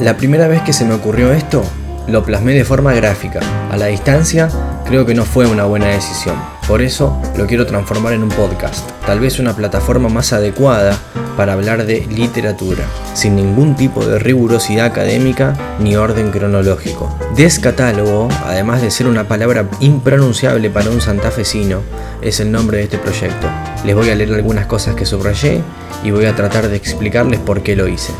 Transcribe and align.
La 0.00 0.16
primera 0.16 0.48
vez 0.48 0.60
que 0.62 0.72
se 0.72 0.84
me 0.84 0.94
ocurrió 0.94 1.32
esto, 1.32 1.62
lo 2.08 2.24
plasmé 2.24 2.52
de 2.52 2.64
forma 2.64 2.92
gráfica. 2.92 3.40
A 3.70 3.76
la 3.76 3.86
distancia, 3.86 4.48
creo 4.86 5.06
que 5.06 5.14
no 5.14 5.24
fue 5.24 5.46
una 5.46 5.64
buena 5.64 5.86
decisión. 5.86 6.34
Por 6.66 6.82
eso 6.82 7.16
lo 7.36 7.46
quiero 7.46 7.64
transformar 7.64 8.12
en 8.12 8.24
un 8.24 8.28
podcast, 8.28 8.90
tal 9.06 9.20
vez 9.20 9.38
una 9.38 9.54
plataforma 9.54 10.08
más 10.08 10.32
adecuada 10.32 10.98
para 11.36 11.52
hablar 11.52 11.86
de 11.86 12.06
literatura, 12.06 12.84
sin 13.14 13.36
ningún 13.36 13.76
tipo 13.76 14.04
de 14.04 14.18
rigurosidad 14.18 14.86
académica 14.86 15.54
ni 15.78 15.96
orden 15.96 16.30
cronológico. 16.32 17.16
Descatálogo, 17.36 18.28
además 18.44 18.82
de 18.82 18.90
ser 18.90 19.06
una 19.06 19.28
palabra 19.28 19.66
impronunciable 19.80 20.70
para 20.70 20.90
un 20.90 21.00
santafesino, 21.00 21.80
es 22.20 22.40
el 22.40 22.50
nombre 22.50 22.78
de 22.78 22.84
este 22.84 22.98
proyecto. 22.98 23.48
Les 23.84 23.94
voy 23.94 24.10
a 24.10 24.14
leer 24.14 24.34
algunas 24.34 24.66
cosas 24.66 24.96
que 24.96 25.06
subrayé 25.06 25.62
y 26.02 26.10
voy 26.10 26.26
a 26.26 26.34
tratar 26.34 26.68
de 26.68 26.76
explicarles 26.76 27.40
por 27.40 27.62
qué 27.62 27.76
lo 27.76 27.88
hice. 27.88 28.12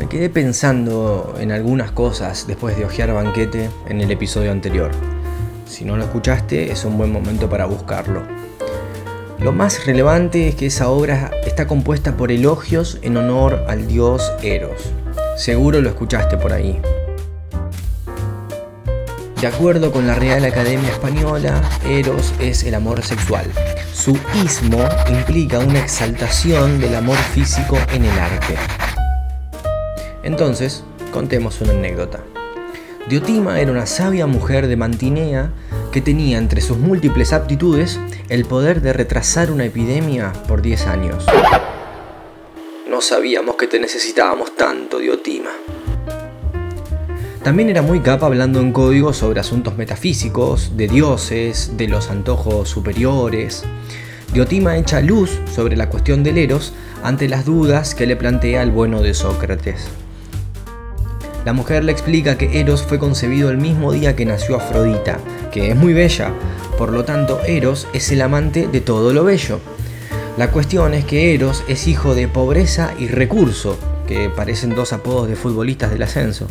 Me 0.00 0.08
quedé 0.08 0.30
pensando 0.30 1.34
en 1.38 1.52
algunas 1.52 1.90
cosas 1.90 2.46
después 2.46 2.74
de 2.74 2.86
hojear 2.86 3.12
banquete 3.12 3.68
en 3.86 4.00
el 4.00 4.10
episodio 4.10 4.50
anterior. 4.50 4.92
Si 5.66 5.84
no 5.84 5.98
lo 5.98 6.04
escuchaste, 6.04 6.72
es 6.72 6.86
un 6.86 6.96
buen 6.96 7.12
momento 7.12 7.50
para 7.50 7.66
buscarlo. 7.66 8.22
Lo 9.40 9.52
más 9.52 9.84
relevante 9.84 10.48
es 10.48 10.54
que 10.54 10.64
esa 10.64 10.88
obra 10.88 11.30
está 11.44 11.66
compuesta 11.66 12.16
por 12.16 12.32
elogios 12.32 12.98
en 13.02 13.18
honor 13.18 13.66
al 13.68 13.86
dios 13.86 14.32
Eros. 14.42 14.90
Seguro 15.36 15.82
lo 15.82 15.90
escuchaste 15.90 16.38
por 16.38 16.54
ahí. 16.54 16.80
De 19.38 19.46
acuerdo 19.46 19.92
con 19.92 20.06
la 20.06 20.14
Real 20.14 20.42
Academia 20.46 20.88
Española, 20.88 21.60
Eros 21.86 22.32
es 22.40 22.64
el 22.64 22.74
amor 22.74 23.02
sexual. 23.02 23.44
Su 23.92 24.18
ismo 24.42 24.82
implica 25.10 25.58
una 25.58 25.80
exaltación 25.80 26.80
del 26.80 26.94
amor 26.94 27.18
físico 27.18 27.76
en 27.92 28.06
el 28.06 28.18
arte. 28.18 28.56
Entonces, 30.22 30.84
contemos 31.12 31.60
una 31.60 31.72
anécdota. 31.72 32.20
Diotima 33.08 33.60
era 33.60 33.72
una 33.72 33.86
sabia 33.86 34.26
mujer 34.26 34.68
de 34.68 34.76
Mantinea 34.76 35.52
que 35.90 36.00
tenía 36.00 36.38
entre 36.38 36.60
sus 36.60 36.78
múltiples 36.78 37.32
aptitudes 37.32 37.98
el 38.28 38.44
poder 38.44 38.82
de 38.82 38.92
retrasar 38.92 39.50
una 39.50 39.64
epidemia 39.64 40.32
por 40.46 40.62
10 40.62 40.86
años. 40.86 41.26
No 42.88 43.00
sabíamos 43.00 43.56
que 43.56 43.66
te 43.66 43.80
necesitábamos 43.80 44.54
tanto, 44.54 44.98
Diotima. 44.98 45.50
También 47.42 47.70
era 47.70 47.80
muy 47.80 48.00
capa 48.00 48.26
hablando 48.26 48.60
en 48.60 48.70
código 48.70 49.14
sobre 49.14 49.40
asuntos 49.40 49.76
metafísicos, 49.76 50.76
de 50.76 50.88
dioses, 50.88 51.78
de 51.78 51.88
los 51.88 52.10
antojos 52.10 52.68
superiores. 52.68 53.64
Diotima 54.34 54.76
echa 54.76 55.00
luz 55.00 55.40
sobre 55.50 55.74
la 55.76 55.88
cuestión 55.88 56.22
del 56.22 56.36
Eros 56.36 56.74
ante 57.02 57.28
las 57.28 57.46
dudas 57.46 57.94
que 57.94 58.06
le 58.06 58.16
plantea 58.16 58.62
el 58.62 58.70
bueno 58.70 59.00
de 59.00 59.14
Sócrates. 59.14 59.88
La 61.44 61.54
mujer 61.54 61.84
le 61.84 61.92
explica 61.92 62.36
que 62.36 62.60
Eros 62.60 62.82
fue 62.82 62.98
concebido 62.98 63.50
el 63.50 63.56
mismo 63.56 63.92
día 63.92 64.14
que 64.14 64.26
nació 64.26 64.56
Afrodita, 64.56 65.18
que 65.50 65.70
es 65.70 65.76
muy 65.76 65.94
bella, 65.94 66.32
por 66.76 66.92
lo 66.92 67.04
tanto 67.04 67.40
Eros 67.46 67.88
es 67.94 68.12
el 68.12 68.20
amante 68.20 68.68
de 68.68 68.82
todo 68.82 69.14
lo 69.14 69.24
bello. 69.24 69.58
La 70.36 70.50
cuestión 70.50 70.92
es 70.92 71.06
que 71.06 71.34
Eros 71.34 71.64
es 71.66 71.88
hijo 71.88 72.14
de 72.14 72.28
pobreza 72.28 72.92
y 72.98 73.08
recurso, 73.08 73.78
que 74.06 74.28
parecen 74.28 74.74
dos 74.74 74.92
apodos 74.92 75.28
de 75.28 75.36
futbolistas 75.36 75.90
del 75.90 76.02
ascenso. 76.02 76.46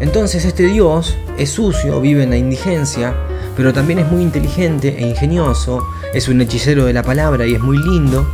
Entonces 0.00 0.44
este 0.44 0.64
dios 0.64 1.16
es 1.38 1.50
sucio, 1.50 2.00
vive 2.00 2.24
en 2.24 2.30
la 2.30 2.36
indigencia, 2.36 3.14
pero 3.56 3.72
también 3.72 4.00
es 4.00 4.10
muy 4.10 4.22
inteligente 4.22 4.96
e 4.98 5.06
ingenioso, 5.06 5.86
es 6.12 6.26
un 6.28 6.40
hechicero 6.40 6.84
de 6.84 6.92
la 6.92 7.04
palabra 7.04 7.46
y 7.46 7.54
es 7.54 7.60
muy 7.60 7.78
lindo, 7.78 8.26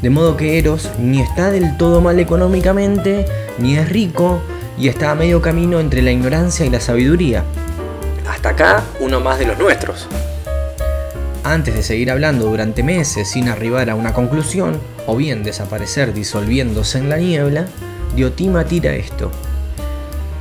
de 0.00 0.08
modo 0.08 0.36
que 0.36 0.58
Eros 0.58 0.90
ni 0.98 1.20
está 1.20 1.50
del 1.50 1.76
todo 1.76 2.00
mal 2.00 2.18
económicamente, 2.18 3.26
ni 3.58 3.76
es 3.76 3.88
rico, 3.90 4.40
y 4.78 4.88
está 4.88 5.10
a 5.10 5.14
medio 5.14 5.40
camino 5.40 5.80
entre 5.80 6.02
la 6.02 6.10
ignorancia 6.10 6.66
y 6.66 6.70
la 6.70 6.80
sabiduría. 6.80 7.44
Hasta 8.28 8.50
acá, 8.50 8.82
uno 9.00 9.20
más 9.20 9.38
de 9.38 9.46
los 9.46 9.58
nuestros. 9.58 10.08
Antes 11.44 11.74
de 11.74 11.82
seguir 11.82 12.10
hablando 12.10 12.46
durante 12.46 12.82
meses 12.82 13.28
sin 13.28 13.48
arribar 13.48 13.90
a 13.90 13.94
una 13.94 14.14
conclusión, 14.14 14.80
o 15.06 15.16
bien 15.16 15.44
desaparecer 15.44 16.14
disolviéndose 16.14 16.98
en 16.98 17.10
la 17.10 17.18
niebla, 17.18 17.66
Diotima 18.16 18.64
tira 18.64 18.94
esto. 18.94 19.30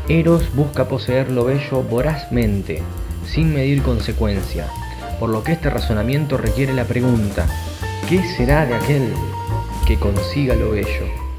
Eros 0.07 0.53
busca 0.53 0.87
poseer 0.87 1.31
lo 1.31 1.45
bello 1.45 1.83
vorazmente, 1.83 2.81
sin 3.27 3.53
medir 3.53 3.81
consecuencia, 3.81 4.67
por 5.19 5.29
lo 5.29 5.43
que 5.43 5.53
este 5.53 5.69
razonamiento 5.69 6.37
requiere 6.37 6.73
la 6.73 6.85
pregunta, 6.85 7.47
¿qué 8.07 8.21
será 8.37 8.65
de 8.65 8.75
aquel 8.75 9.13
que 9.87 9.97
consiga 9.97 10.55
lo 10.55 10.71
bello? 10.71 11.32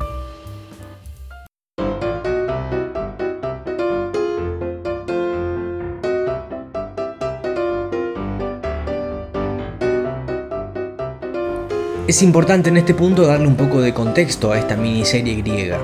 Es 12.06 12.22
importante 12.22 12.68
en 12.68 12.76
este 12.76 12.92
punto 12.92 13.26
darle 13.26 13.46
un 13.46 13.56
poco 13.56 13.80
de 13.80 13.94
contexto 13.94 14.52
a 14.52 14.58
esta 14.58 14.76
miniserie 14.76 15.36
griega. 15.36 15.78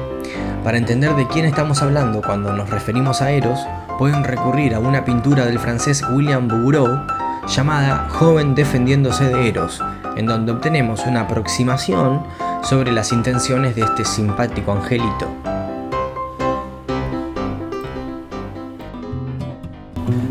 Para 0.62 0.76
entender 0.76 1.14
de 1.16 1.26
quién 1.26 1.46
estamos 1.46 1.80
hablando 1.80 2.20
cuando 2.20 2.52
nos 2.52 2.68
referimos 2.68 3.22
a 3.22 3.30
Eros, 3.30 3.58
pueden 3.98 4.22
recurrir 4.22 4.74
a 4.74 4.80
una 4.80 5.06
pintura 5.06 5.46
del 5.46 5.58
francés 5.58 6.04
William 6.12 6.46
Bouguereau 6.46 7.06
llamada 7.48 8.06
Joven 8.10 8.54
defendiéndose 8.54 9.30
de 9.30 9.48
Eros, 9.48 9.82
en 10.14 10.26
donde 10.26 10.52
obtenemos 10.52 11.06
una 11.06 11.22
aproximación 11.22 12.22
sobre 12.62 12.92
las 12.92 13.12
intenciones 13.12 13.74
de 13.74 13.82
este 13.82 14.04
simpático 14.04 14.72
angelito. 14.72 15.26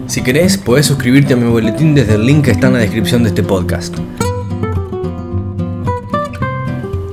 Si 0.06 0.22
querés, 0.22 0.56
puedes 0.60 0.86
suscribirte 0.86 1.34
a 1.34 1.38
mi 1.38 1.50
boletín 1.50 1.96
desde 1.96 2.14
el 2.14 2.28
link 2.28 2.46
que 2.46 2.52
está 2.52 2.68
en 2.68 2.74
la 2.74 2.80
descripción 2.80 3.24
de 3.24 3.30
este 3.30 3.42
podcast. 3.42 3.98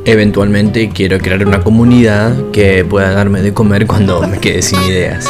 Eventualmente 0.09 0.89
quiero 0.91 1.19
crear 1.19 1.45
una 1.45 1.65
comunidad 1.65 2.53
que 2.53 2.85
pueda 2.85 3.11
darme 3.11 3.43
de 3.43 3.53
comer 3.53 3.89
cuando 3.89 4.25
me 4.29 4.39
quede 4.39 4.63
sin 4.63 4.81
ideas. 4.85 5.29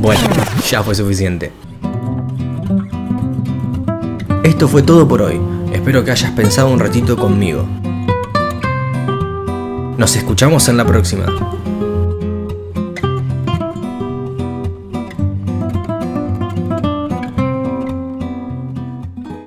Bueno, 0.00 0.20
ya 0.70 0.80
fue 0.84 0.94
suficiente. 0.94 1.50
Esto 4.44 4.68
fue 4.68 4.82
todo 4.82 5.08
por 5.08 5.22
hoy. 5.22 5.40
Espero 5.72 6.04
que 6.04 6.12
hayas 6.12 6.30
pensado 6.30 6.70
un 6.70 6.78
ratito 6.78 7.16
conmigo. 7.16 7.66
Nos 9.98 10.14
escuchamos 10.14 10.68
en 10.68 10.76
la 10.76 10.86
próxima. 10.86 11.26